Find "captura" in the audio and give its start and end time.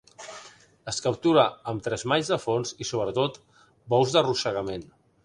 1.07-1.43